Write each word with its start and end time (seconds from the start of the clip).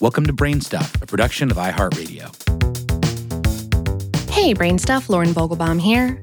Welcome 0.00 0.26
to 0.26 0.32
Brainstuff, 0.32 1.02
a 1.02 1.06
production 1.06 1.50
of 1.50 1.56
iHeartRadio. 1.56 2.30
Hey, 4.30 4.54
Brainstuff, 4.54 5.08
Lauren 5.08 5.30
Vogelbaum 5.30 5.80
here. 5.80 6.20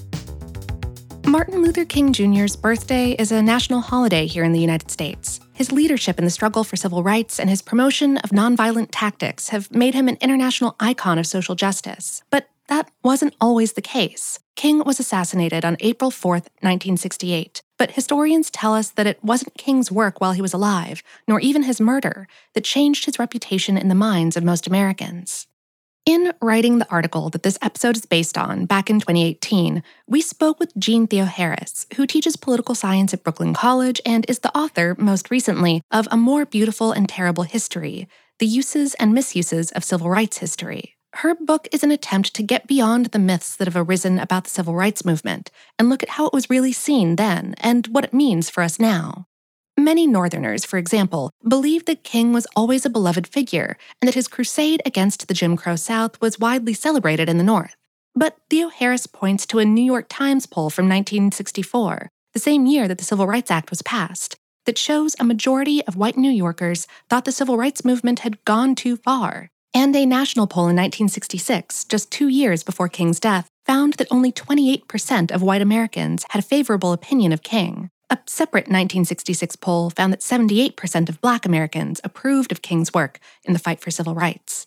Martin 1.27 1.61
Luther 1.61 1.83
King 1.83 2.13
Jr.'s 2.13 2.55
birthday 2.55 3.11
is 3.19 3.33
a 3.33 3.41
national 3.41 3.81
holiday 3.81 4.27
here 4.27 4.45
in 4.45 4.53
the 4.53 4.61
United 4.61 4.89
States. 4.89 5.41
His 5.51 5.73
leadership 5.73 6.17
in 6.17 6.23
the 6.23 6.31
struggle 6.31 6.63
for 6.63 6.77
civil 6.77 7.03
rights 7.03 7.37
and 7.37 7.49
his 7.49 7.61
promotion 7.61 8.15
of 8.19 8.29
nonviolent 8.29 8.87
tactics 8.91 9.49
have 9.49 9.69
made 9.71 9.93
him 9.93 10.07
an 10.07 10.17
international 10.21 10.77
icon 10.79 11.19
of 11.19 11.27
social 11.27 11.55
justice. 11.55 12.23
But 12.29 12.47
that 12.67 12.89
wasn't 13.03 13.35
always 13.39 13.73
the 13.73 13.81
case. 13.81 14.39
King 14.55 14.83
was 14.83 14.99
assassinated 14.99 15.65
on 15.65 15.77
April 15.79 16.11
4, 16.11 16.31
1968. 16.33 17.61
But 17.77 17.91
historians 17.91 18.49
tell 18.49 18.73
us 18.73 18.89
that 18.91 19.07
it 19.07 19.23
wasn't 19.23 19.57
King's 19.57 19.91
work 19.91 20.21
while 20.21 20.31
he 20.31 20.41
was 20.41 20.53
alive, 20.53 21.03
nor 21.27 21.39
even 21.39 21.63
his 21.63 21.81
murder, 21.81 22.27
that 22.53 22.63
changed 22.63 23.05
his 23.05 23.19
reputation 23.19 23.77
in 23.77 23.89
the 23.89 23.95
minds 23.95 24.37
of 24.37 24.43
most 24.43 24.65
Americans. 24.65 25.47
In 26.05 26.33
writing 26.39 26.77
the 26.77 26.89
article 26.91 27.31
that 27.31 27.41
this 27.41 27.57
episode 27.63 27.97
is 27.97 28.05
based 28.05 28.37
on 28.37 28.67
back 28.67 28.91
in 28.91 28.99
2018, 28.99 29.81
we 30.07 30.21
spoke 30.21 30.59
with 30.59 30.77
Jeanne 30.77 31.07
Theoharis, 31.07 31.91
who 31.95 32.05
teaches 32.05 32.35
political 32.35 32.75
science 32.75 33.11
at 33.11 33.23
Brooklyn 33.23 33.55
College 33.55 33.99
and 34.05 34.23
is 34.29 34.39
the 34.39 34.55
author, 34.55 34.95
most 34.99 35.31
recently, 35.31 35.81
of 35.89 36.07
A 36.11 36.17
More 36.17 36.45
Beautiful 36.45 36.91
and 36.91 37.09
Terrible 37.09 37.43
History 37.43 38.07
The 38.37 38.45
Uses 38.45 38.93
and 38.95 39.13
Misuses 39.13 39.71
of 39.71 39.83
Civil 39.83 40.09
Rights 40.09 40.37
History. 40.37 40.94
Her 41.19 41.33
book 41.33 41.69
is 41.71 41.81
an 41.81 41.91
attempt 41.91 42.33
to 42.33 42.43
get 42.43 42.67
beyond 42.67 43.07
the 43.07 43.19
myths 43.19 43.55
that 43.55 43.69
have 43.69 43.77
arisen 43.77 44.19
about 44.19 44.43
the 44.43 44.49
civil 44.49 44.75
rights 44.75 45.05
movement 45.05 45.49
and 45.79 45.87
look 45.87 46.03
at 46.03 46.09
how 46.09 46.27
it 46.27 46.33
was 46.33 46.49
really 46.49 46.73
seen 46.73 47.15
then 47.15 47.55
and 47.59 47.87
what 47.87 48.03
it 48.03 48.13
means 48.13 48.49
for 48.49 48.61
us 48.61 48.81
now. 48.81 49.25
Many 49.77 50.07
Northerners, 50.07 50.65
for 50.65 50.77
example, 50.77 51.31
believed 51.47 51.85
that 51.85 52.03
King 52.03 52.33
was 52.33 52.47
always 52.53 52.85
a 52.85 52.89
beloved 52.89 53.27
figure 53.27 53.77
and 54.01 54.09
that 54.09 54.15
his 54.15 54.27
crusade 54.27 54.81
against 54.85 55.29
the 55.29 55.33
Jim 55.33 55.55
Crow 55.55 55.77
South 55.77 56.19
was 56.19 56.37
widely 56.37 56.73
celebrated 56.73 57.29
in 57.29 57.37
the 57.37 57.45
North. 57.45 57.77
But 58.13 58.35
Theoharis 58.49 59.09
points 59.09 59.45
to 59.47 59.59
a 59.59 59.65
New 59.65 59.83
York 59.83 60.07
Times 60.09 60.45
poll 60.45 60.69
from 60.69 60.89
1964, 60.89 62.09
the 62.33 62.39
same 62.39 62.65
year 62.65 62.89
that 62.89 62.97
the 62.97 63.05
Civil 63.05 63.25
Rights 63.25 63.51
Act 63.51 63.69
was 63.69 63.81
passed, 63.81 64.35
that 64.65 64.77
shows 64.77 65.15
a 65.17 65.23
majority 65.23 65.81
of 65.85 65.95
white 65.95 66.17
New 66.17 66.29
Yorkers 66.29 66.87
thought 67.09 67.23
the 67.23 67.31
civil 67.31 67.55
rights 67.55 67.85
movement 67.85 68.19
had 68.19 68.43
gone 68.43 68.75
too 68.75 68.97
far. 68.97 69.49
And 69.75 69.93
a 69.93 70.05
national 70.05 70.47
poll 70.47 70.69
in 70.69 70.77
1966, 70.77 71.83
just 71.83 72.09
two 72.09 72.29
years 72.29 72.63
before 72.63 72.87
King's 72.87 73.19
death, 73.19 73.49
found 73.65 73.95
that 73.95 74.07
only 74.09 74.31
28% 74.31 75.31
of 75.31 75.41
white 75.41 75.61
Americans 75.61 76.23
had 76.29 76.39
a 76.39 76.47
favorable 76.47 76.93
opinion 76.93 77.33
of 77.33 77.43
King, 77.43 77.89
a 78.09 78.17
separate 78.25 78.69
1966 78.69 79.57
poll 79.57 79.89
found 79.89 80.13
that 80.13 80.21
78% 80.21 81.09
of 81.09 81.19
Black 81.19 81.45
Americans 81.45 81.99
approved 82.05 82.53
of 82.53 82.61
King's 82.61 82.93
work 82.93 83.19
in 83.43 83.51
the 83.51 83.59
fight 83.59 83.81
for 83.81 83.91
civil 83.91 84.15
rights. 84.15 84.65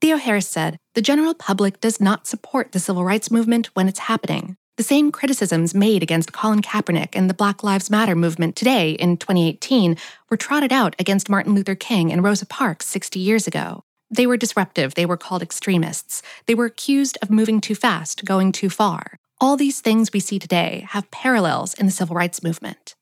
Theoharis 0.00 0.46
said, 0.46 0.78
The 0.94 1.02
general 1.02 1.34
public 1.34 1.78
does 1.78 2.00
not 2.00 2.26
support 2.26 2.72
the 2.72 2.80
civil 2.80 3.04
rights 3.04 3.30
movement 3.30 3.66
when 3.74 3.88
it's 3.88 4.08
happening. 4.08 4.56
The 4.78 4.82
same 4.82 5.12
criticisms 5.12 5.74
made 5.74 6.02
against 6.02 6.32
Colin 6.32 6.62
Kaepernick 6.62 7.10
and 7.14 7.28
the 7.28 7.34
Black 7.34 7.62
Lives 7.62 7.90
Matter 7.90 8.14
movement 8.14 8.56
today 8.56 8.92
in 8.92 9.18
2018 9.18 9.98
were 10.30 10.36
trotted 10.38 10.72
out 10.72 10.96
against 10.98 11.28
Martin 11.28 11.54
Luther 11.54 11.74
King 11.74 12.10
and 12.10 12.24
Rosa 12.24 12.46
Parks 12.46 12.86
60 12.86 13.18
years 13.18 13.46
ago. 13.46 13.82
They 14.16 14.26
were 14.26 14.38
disruptive, 14.38 14.94
they 14.94 15.04
were 15.04 15.18
called 15.18 15.42
extremists. 15.42 16.22
They 16.46 16.54
were 16.54 16.64
accused 16.64 17.18
of 17.20 17.30
moving 17.30 17.60
too 17.60 17.74
fast, 17.74 18.24
going 18.24 18.50
too 18.50 18.70
far. 18.70 19.18
All 19.42 19.58
these 19.58 19.82
things 19.82 20.10
we 20.10 20.20
see 20.20 20.38
today 20.38 20.86
have 20.88 21.10
parallels 21.10 21.74
in 21.74 21.84
the 21.84 21.92
civil 21.92 22.16
rights 22.16 22.42
movement. 22.42 22.94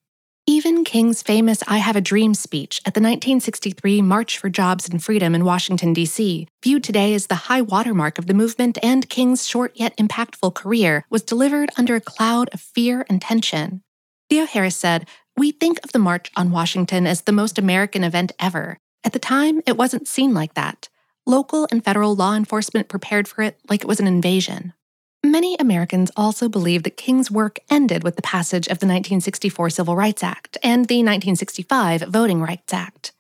Even 0.45 0.85
King's 0.85 1.23
famous 1.23 1.63
I 1.69 1.79
Have 1.79 1.95
a 1.95 2.01
Dream 2.01 2.35
speech 2.35 2.81
at 2.81 2.95
the 2.95 3.01
1963 3.01 4.03
March 4.03 4.37
for 4.39 4.51
Jobs 4.51 4.89
and 4.89 5.03
Freedom 5.03 5.37
in 5.37 5.45
Washington, 5.45 5.93
D.C., 5.93 6.49
viewed 6.65 6.83
today 6.83 7.15
as 7.15 7.29
the 7.29 7.47
high 7.47 7.63
watermark 7.63 8.19
of 8.19 8.27
the 8.27 8.35
movement 8.35 8.77
and 8.83 9.09
King's 9.09 9.47
short 9.47 9.71
yet 9.77 9.97
impactful 9.97 10.55
career, 10.55 11.07
was 11.11 11.23
delivered 11.23 11.71
under 11.79 11.95
a 11.95 12.01
cloud 12.01 12.51
of 12.53 12.61
fear 12.61 13.07
and 13.09 13.23
tension. 13.23 13.83
Theoharis 14.31 14.75
said, 14.75 15.07
We 15.37 15.53
think 15.53 15.79
of 15.85 15.93
the 15.93 16.01
March 16.01 16.33
on 16.37 16.51
Washington 16.51 17.07
as 17.07 17.23
the 17.23 17.33
most 17.33 17.57
American 17.57 18.03
event 18.03 18.33
ever. 18.41 18.79
At 19.05 19.13
the 19.13 19.21
time, 19.21 19.63
it 19.65 19.77
wasn't 19.77 20.09
seen 20.09 20.35
like 20.35 20.55
that. 20.55 20.89
Local 21.27 21.67
and 21.71 21.83
federal 21.83 22.15
law 22.15 22.35
enforcement 22.35 22.89
prepared 22.89 23.27
for 23.27 23.41
it 23.41 23.59
like 23.71 23.83
it 23.83 23.89
was 23.89 23.99
an 23.99 24.07
invasion. 24.07 24.75
Many 25.25 25.57
Americans 25.57 26.11
also 26.19 26.51
believe 26.51 26.83
that 26.83 26.99
King's 26.99 27.31
work 27.31 27.59
ended 27.71 28.05
with 28.05 28.17
the 28.17 28.23
passage 28.23 28.67
of 28.67 28.79
the 28.79 28.87
1964 28.87 29.71
Civil 29.71 29.97
Rights 29.97 30.23
Act 30.23 30.59
and 30.63 30.85
the 30.85 30.97
1965 30.97 32.03
Voting 32.03 32.43
Rights 32.43 32.75
Act. 32.75 33.13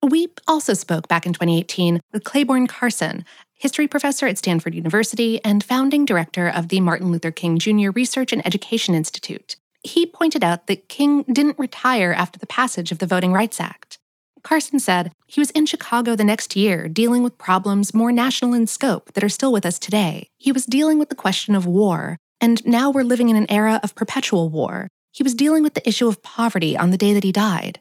We 0.00 0.28
also 0.46 0.72
spoke 0.72 1.08
back 1.08 1.26
in 1.26 1.32
2018 1.32 2.00
with 2.12 2.22
Clayborne 2.22 2.68
Carson, 2.68 3.24
history 3.54 3.88
professor 3.88 4.28
at 4.28 4.38
Stanford 4.38 4.76
University 4.76 5.44
and 5.44 5.64
founding 5.64 6.04
director 6.04 6.48
of 6.48 6.68
the 6.68 6.78
Martin 6.78 7.10
Luther 7.10 7.32
King 7.32 7.58
Jr. 7.58 7.90
Research 7.90 8.32
and 8.32 8.46
Education 8.46 8.94
Institute. 8.94 9.56
He 9.82 10.06
pointed 10.06 10.44
out 10.44 10.68
that 10.68 10.88
King 10.88 11.24
didn't 11.24 11.58
retire 11.58 12.12
after 12.12 12.38
the 12.38 12.46
passage 12.46 12.92
of 12.92 13.00
the 13.00 13.06
Voting 13.06 13.32
Rights 13.32 13.60
Act. 13.60 13.98
Carson 14.42 14.78
said 14.78 15.12
he 15.26 15.40
was 15.40 15.50
in 15.50 15.66
Chicago 15.66 16.14
the 16.14 16.24
next 16.24 16.56
year 16.56 16.88
dealing 16.88 17.22
with 17.22 17.38
problems 17.38 17.94
more 17.94 18.12
national 18.12 18.54
in 18.54 18.66
scope 18.66 19.12
that 19.14 19.24
are 19.24 19.28
still 19.28 19.52
with 19.52 19.66
us 19.66 19.78
today. 19.78 20.28
He 20.38 20.52
was 20.52 20.66
dealing 20.66 20.98
with 20.98 21.08
the 21.08 21.14
question 21.14 21.54
of 21.54 21.66
war, 21.66 22.16
and 22.40 22.64
now 22.66 22.90
we're 22.90 23.02
living 23.02 23.28
in 23.28 23.36
an 23.36 23.50
era 23.50 23.80
of 23.82 23.94
perpetual 23.94 24.48
war. 24.48 24.88
He 25.12 25.22
was 25.22 25.34
dealing 25.34 25.62
with 25.62 25.74
the 25.74 25.86
issue 25.88 26.08
of 26.08 26.22
poverty 26.22 26.76
on 26.76 26.90
the 26.90 26.98
day 26.98 27.12
that 27.12 27.24
he 27.24 27.32
died. 27.32 27.80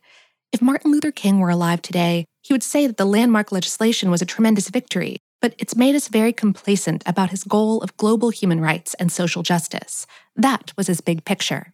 If 0.51 0.62
Martin 0.62 0.91
Luther 0.91 1.12
King 1.12 1.40
were 1.40 1.50
alive 1.50 1.81
today, 1.81 2.25
he 2.41 2.53
would 2.53 2.63
say 2.63 2.88
that 2.88 2.97
the 2.97 3.06
landmark 3.06 3.51
legislation 3.51 4.09
was 4.09 4.22
a 4.22 4.25
tremendous 4.25 4.69
victory, 4.69 5.18
but 5.41 5.53
it's 5.57 5.75
made 5.75 5.95
us 5.95 6.07
very 6.07 6.34
complacent 6.34 7.03
about 7.06 7.29
his 7.29 7.44
goal 7.44 7.81
of 7.81 7.95
global 7.97 8.29
human 8.29 8.62
rights 8.62 8.94
and 8.95 9.12
social 9.12 9.44
justice. 9.44 10.07
That 10.35 10.74
was 10.78 10.88
his 10.88 11.01
big 11.01 11.25
picture. 11.25 11.74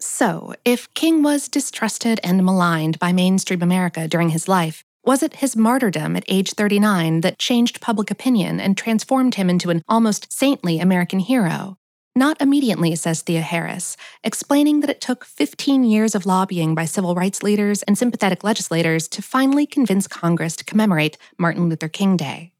So, 0.00 0.54
if 0.64 0.92
King 0.94 1.22
was 1.22 1.48
distrusted 1.48 2.20
and 2.24 2.44
maligned 2.44 2.98
by 2.98 3.12
mainstream 3.12 3.60
America 3.60 4.08
during 4.08 4.30
his 4.30 4.48
life, 4.48 4.82
was 5.04 5.22
it 5.22 5.36
his 5.36 5.56
martyrdom 5.56 6.16
at 6.16 6.24
age 6.26 6.52
39 6.52 7.20
that 7.20 7.38
changed 7.38 7.82
public 7.82 8.10
opinion 8.10 8.60
and 8.60 8.76
transformed 8.76 9.34
him 9.34 9.50
into 9.50 9.68
an 9.68 9.82
almost 9.88 10.32
saintly 10.32 10.78
American 10.78 11.18
hero? 11.18 11.76
Not 12.16 12.40
immediately, 12.40 12.96
says 12.96 13.22
Theoharis, 13.22 13.96
explaining 14.24 14.80
that 14.80 14.90
it 14.90 15.00
took 15.00 15.24
15 15.24 15.84
years 15.84 16.14
of 16.14 16.26
lobbying 16.26 16.74
by 16.74 16.86
civil 16.86 17.14
rights 17.14 17.42
leaders 17.42 17.82
and 17.84 17.96
sympathetic 17.96 18.42
legislators 18.42 19.06
to 19.08 19.22
finally 19.22 19.66
convince 19.66 20.08
Congress 20.08 20.56
to 20.56 20.64
commemorate 20.64 21.18
Martin 21.38 21.68
Luther 21.68 21.88
King 21.88 22.16
Day. 22.16 22.52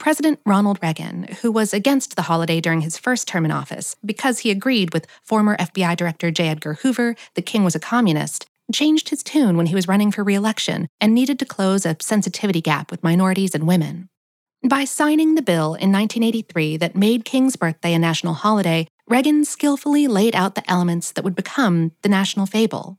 President 0.00 0.40
Ronald 0.46 0.78
Reagan, 0.82 1.24
who 1.42 1.52
was 1.52 1.74
against 1.74 2.16
the 2.16 2.22
holiday 2.22 2.58
during 2.58 2.80
his 2.80 2.96
first 2.96 3.28
term 3.28 3.44
in 3.44 3.50
office 3.50 3.96
because 4.02 4.38
he 4.38 4.50
agreed 4.50 4.94
with 4.94 5.06
former 5.22 5.58
FBI 5.58 5.94
Director 5.94 6.30
J. 6.30 6.48
Edgar 6.48 6.74
Hoover 6.80 7.14
that 7.34 7.44
King 7.44 7.64
was 7.64 7.74
a 7.74 7.80
communist, 7.80 8.46
changed 8.72 9.10
his 9.10 9.22
tune 9.22 9.58
when 9.58 9.66
he 9.66 9.74
was 9.74 9.86
running 9.86 10.10
for 10.10 10.24
re 10.24 10.34
election 10.34 10.88
and 11.02 11.14
needed 11.14 11.38
to 11.38 11.44
close 11.44 11.84
a 11.84 11.98
sensitivity 12.00 12.62
gap 12.62 12.90
with 12.90 13.04
minorities 13.04 13.54
and 13.54 13.66
women. 13.66 14.08
By 14.66 14.86
signing 14.86 15.34
the 15.34 15.42
bill 15.42 15.74
in 15.74 15.92
1983 15.92 16.78
that 16.78 16.96
made 16.96 17.26
King's 17.26 17.56
birthday 17.56 17.92
a 17.92 17.98
national 17.98 18.34
holiday, 18.34 18.86
Reagan 19.06 19.44
skillfully 19.44 20.08
laid 20.08 20.34
out 20.34 20.54
the 20.54 20.68
elements 20.70 21.12
that 21.12 21.24
would 21.24 21.36
become 21.36 21.92
the 22.00 22.08
national 22.08 22.46
fable. 22.46 22.96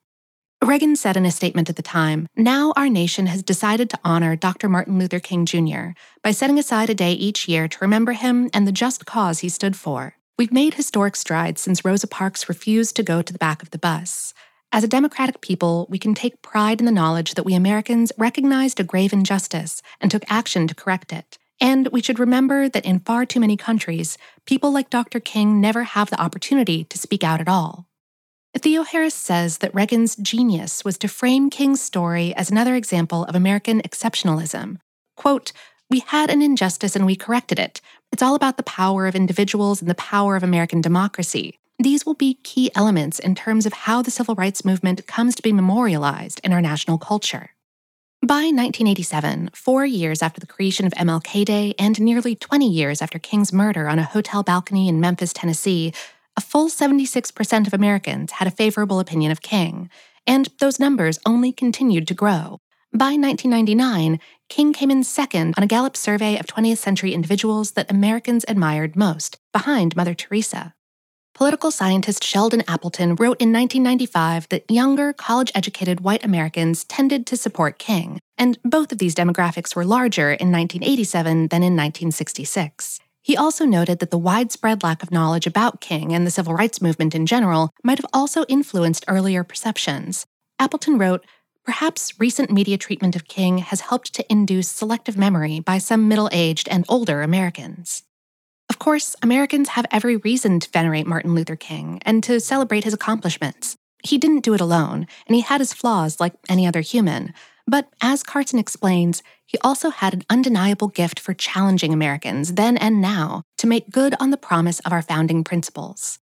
Reagan 0.64 0.96
said 0.96 1.18
in 1.18 1.26
a 1.26 1.32
statement 1.32 1.72
at 1.72 1.76
the 1.76 1.82
time 1.82 2.28
Now 2.36 2.72
our 2.76 2.88
nation 2.88 3.26
has 3.26 3.42
decided 3.42 3.90
to 3.90 4.00
honor 4.06 4.36
Dr. 4.36 4.70
Martin 4.70 5.00
Luther 5.00 5.20
King 5.20 5.48
Jr. 5.48 5.90
by 6.24 6.30
setting 6.30 6.60
aside 6.60 6.88
a 6.88 6.94
day 6.94 7.14
each 7.14 7.48
year 7.48 7.68
to 7.68 7.78
remember 7.82 8.12
him 8.12 8.48
and 8.54 8.68
the 8.68 8.72
just 8.72 9.08
cause 9.08 9.40
he 9.40 9.50
stood 9.50 9.76
for. 9.76 10.18
We've 10.38 10.54
made 10.54 10.76
historic 10.76 11.16
strides 11.16 11.62
since 11.62 11.84
Rosa 11.84 12.06
Parks 12.06 12.48
refused 12.48 12.96
to 12.96 13.04
go 13.04 13.24
to 13.24 13.34
the 13.34 13.40
back 13.40 13.64
of 13.64 13.72
the 13.72 13.80
bus. 13.80 14.36
As 14.72 14.84
a 14.84 14.88
democratic 14.88 15.42
people, 15.42 15.88
we 15.90 15.98
can 15.98 16.14
take 16.14 16.44
pride 16.44 16.80
in 16.80 16.86
the 16.86 16.92
knowledge 16.92 17.34
that 17.34 17.44
we 17.44 17.56
Americans 17.56 18.12
recognized 18.16 18.80
a 18.80 18.84
grave 18.84 19.14
injustice 19.14 19.82
and 20.00 20.12
took 20.12 20.24
action 20.30 20.68
to 20.68 20.76
correct 20.76 21.12
it. 21.12 21.40
And 21.60 21.88
we 21.88 22.04
should 22.04 22.20
remember 22.20 22.70
that 22.70 22.86
in 22.86 23.00
far 23.00 23.26
too 23.26 23.40
many 23.40 23.58
countries, 23.58 24.16
people 24.46 24.72
like 24.72 24.92
Dr. 24.92 25.20
King 25.20 25.60
never 25.60 25.84
have 25.84 26.12
the 26.12 26.22
opportunity 26.22 26.84
to 26.84 27.00
speak 27.00 27.24
out 27.24 27.42
at 27.42 27.50
all. 27.50 27.88
Theoharis 28.58 29.14
says 29.14 29.60
that 29.60 29.74
Reagan's 29.74 30.16
genius 30.18 30.84
was 30.84 30.98
to 31.00 31.08
frame 31.08 31.50
King's 31.50 31.82
story 31.82 32.36
as 32.36 32.52
another 32.52 32.76
example 32.76 33.24
of 33.26 33.36
American 33.36 33.82
exceptionalism. 33.82 34.78
Quote, 35.16 35.54
We 35.90 36.00
had 36.00 36.30
an 36.30 36.42
injustice 36.42 36.96
and 36.96 37.06
we 37.06 37.16
corrected 37.16 37.60
it. 37.60 37.80
It's 38.12 38.22
all 38.22 38.36
about 38.36 38.58
the 38.58 38.64
power 38.64 39.08
of 39.08 39.16
individuals 39.16 39.82
and 39.82 39.90
the 39.90 39.96
power 39.96 40.36
of 40.36 40.44
American 40.44 40.82
democracy. 40.82 41.58
These 41.80 42.06
will 42.06 42.14
be 42.14 42.40
key 42.44 42.70
elements 42.76 43.20
in 43.20 43.36
terms 43.36 43.66
of 43.66 43.74
how 43.74 44.02
the 44.02 44.12
civil 44.12 44.36
rights 44.36 44.66
movement 44.66 45.08
comes 45.08 45.34
to 45.36 45.42
be 45.42 45.54
memorialized 45.54 46.42
in 46.44 46.54
our 46.54 46.62
national 46.62 46.98
culture. 46.98 47.52
By 48.22 48.52
1987, 48.52 49.50
four 49.56 49.84
years 49.84 50.22
after 50.22 50.40
the 50.40 50.46
creation 50.46 50.86
of 50.86 50.94
MLK 50.94 51.44
Day 51.44 51.74
and 51.80 52.00
nearly 52.00 52.36
20 52.36 52.70
years 52.70 53.02
after 53.02 53.18
King's 53.18 53.52
murder 53.52 53.88
on 53.88 53.98
a 53.98 54.04
hotel 54.04 54.44
balcony 54.44 54.88
in 54.88 55.00
Memphis, 55.00 55.34
Tennessee, 55.34 55.92
a 56.38 56.42
full 56.42 56.70
76% 56.70 57.68
of 57.68 57.74
Americans 57.74 58.34
had 58.34 58.48
a 58.48 58.52
favorable 58.52 59.00
opinion 59.00 59.32
of 59.32 59.42
King, 59.42 59.90
and 60.26 60.50
those 60.60 60.80
numbers 60.80 61.20
only 61.26 61.52
continued 61.52 62.08
to 62.08 62.14
grow. 62.14 62.60
By 62.94 63.16
1999, 63.16 64.20
King 64.50 64.74
came 64.74 64.92
in 64.92 65.04
second 65.04 65.54
on 65.58 65.64
a 65.64 65.68
Gallup 65.68 65.96
survey 65.96 66.38
of 66.38 66.46
20th 66.46 66.78
century 66.78 67.14
individuals 67.14 67.72
that 67.72 67.90
Americans 67.90 68.44
admired 68.48 68.96
most, 68.96 69.38
behind 69.54 69.96
Mother 69.96 70.14
Teresa. 70.14 70.74
Political 71.34 71.72
scientist 71.72 72.24
Sheldon 72.24 72.64
Appleton 72.68 73.16
wrote 73.16 73.42
in 73.42 73.54
1995 73.54 74.50
that 74.50 74.70
younger, 74.70 75.14
college 75.14 75.52
educated 75.56 76.02
white 76.02 76.24
Americans 76.26 76.84
tended 76.84 77.26
to 77.28 77.38
support 77.38 77.80
King, 77.80 78.20
and 78.38 78.60
both 78.64 78.92
of 78.92 78.98
these 78.98 79.16
demographics 79.16 79.76
were 79.76 79.86
larger 79.86 80.34
in 80.34 80.52
1987 80.52 81.48
than 81.48 81.64
in 81.64 81.76
1966. 81.76 83.00
He 83.32 83.38
also 83.38 83.64
noted 83.64 84.00
that 84.00 84.12
the 84.12 84.18
widespread 84.18 84.84
lack 84.84 85.02
of 85.02 85.10
knowledge 85.10 85.48
about 85.48 85.80
King 85.80 86.14
and 86.14 86.28
the 86.28 86.32
civil 86.32 86.54
rights 86.54 86.82
movement 86.82 87.16
in 87.16 87.26
general 87.26 87.70
might 87.82 87.98
have 87.98 88.12
also 88.12 88.44
influenced 88.50 89.06
earlier 89.08 89.46
perceptions. 89.46 90.26
Appleton 90.60 90.98
wrote, 90.98 91.26
Perhaps 91.64 92.20
recent 92.20 92.52
media 92.52 92.78
treatment 92.78 93.16
of 93.16 93.30
King 93.30 93.60
has 93.60 93.80
helped 93.80 94.14
to 94.16 94.30
induce 94.30 94.68
selective 94.68 95.18
memory 95.18 95.62
by 95.62 95.78
some 95.78 96.10
middle 96.10 96.28
aged 96.34 96.68
and 96.68 96.84
older 96.90 97.22
Americans. 97.22 98.04
Of 98.70 98.80
course, 98.80 99.16
Americans 99.22 99.70
have 99.70 99.86
every 99.92 100.18
reason 100.18 100.60
to 100.60 100.70
venerate 100.70 101.08
Martin 101.08 101.34
Luther 101.34 101.56
King 101.56 102.02
and 102.02 102.22
to 102.26 102.42
celebrate 102.42 102.84
his 102.84 102.94
accomplishments. 102.94 103.78
He 104.04 104.18
didn't 104.18 104.44
do 104.44 104.56
it 104.56 104.60
alone, 104.60 105.08
and 105.26 105.36
he 105.36 105.42
had 105.42 105.62
his 105.62 105.74
flaws 105.74 106.20
like 106.20 106.34
any 106.50 106.68
other 106.68 106.82
human. 106.82 107.34
But 107.68 107.90
as 108.02 108.24
Carson 108.24 108.60
explains, 108.60 109.24
he 109.46 109.58
also 109.64 109.90
had 109.90 110.14
an 110.14 110.24
undeniable 110.30 110.88
gift 110.88 111.20
for 111.20 111.34
challenging 111.34 111.94
Americans 111.94 112.54
then 112.54 112.78
and 112.78 113.02
now 113.02 113.44
to 113.58 113.68
make 113.68 113.92
good 113.92 114.16
on 114.20 114.32
the 114.32 114.38
promise 114.38 114.80
of 114.82 114.92
our 114.92 115.02
founding 115.02 115.44
principles. 115.44 116.20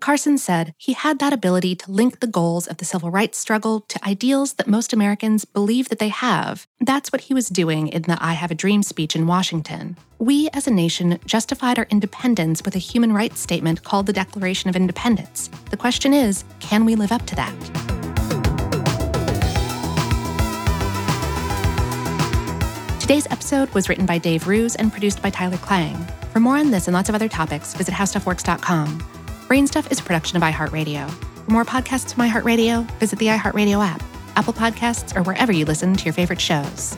Carson 0.00 0.38
said 0.38 0.72
he 0.78 0.94
had 0.94 1.18
that 1.18 1.34
ability 1.34 1.74
to 1.76 1.90
link 1.90 2.20
the 2.20 2.26
goals 2.26 2.66
of 2.66 2.78
the 2.78 2.84
civil 2.84 3.10
rights 3.10 3.38
struggle 3.38 3.80
to 3.88 4.02
ideals 4.06 4.54
that 4.54 4.66
most 4.66 4.92
Americans 4.92 5.44
believe 5.44 5.90
that 5.90 5.98
they 5.98 6.08
have. 6.08 6.66
That's 6.80 7.12
what 7.12 7.22
he 7.22 7.34
was 7.34 7.48
doing 7.48 7.88
in 7.88 8.02
the 8.02 8.16
I 8.18 8.32
Have 8.32 8.50
a 8.50 8.54
Dream 8.54 8.82
speech 8.82 9.14
in 9.14 9.26
Washington. 9.26 9.98
We 10.18 10.48
as 10.54 10.66
a 10.66 10.70
nation 10.70 11.18
justified 11.26 11.78
our 11.78 11.86
independence 11.90 12.62
with 12.64 12.74
a 12.74 12.78
human 12.78 13.12
rights 13.12 13.40
statement 13.40 13.84
called 13.84 14.06
the 14.06 14.14
Declaration 14.14 14.70
of 14.70 14.76
Independence. 14.76 15.50
The 15.70 15.76
question 15.76 16.14
is 16.14 16.44
can 16.60 16.86
we 16.86 16.94
live 16.94 17.12
up 17.12 17.26
to 17.26 17.36
that? 17.36 17.81
Today's 23.12 23.30
episode 23.30 23.68
was 23.74 23.90
written 23.90 24.06
by 24.06 24.16
Dave 24.16 24.48
Roos 24.48 24.74
and 24.74 24.90
produced 24.90 25.20
by 25.20 25.28
Tyler 25.28 25.58
Klang. 25.58 26.02
For 26.32 26.40
more 26.40 26.56
on 26.56 26.70
this 26.70 26.88
and 26.88 26.94
lots 26.94 27.10
of 27.10 27.14
other 27.14 27.28
topics, 27.28 27.74
visit 27.74 27.92
howstuffworks.com. 27.92 29.00
Brainstuff 29.48 29.92
is 29.92 30.00
a 30.00 30.02
production 30.02 30.38
of 30.38 30.42
iHeartRadio. 30.42 31.10
For 31.44 31.50
more 31.50 31.66
podcasts 31.66 32.14
from 32.14 32.26
iHeartRadio, 32.26 32.90
visit 32.92 33.18
the 33.18 33.26
iHeartRadio 33.26 33.84
app, 33.84 34.02
Apple 34.36 34.54
Podcasts, 34.54 35.14
or 35.14 35.22
wherever 35.24 35.52
you 35.52 35.66
listen 35.66 35.94
to 35.94 36.04
your 36.06 36.14
favorite 36.14 36.40
shows. 36.40 36.96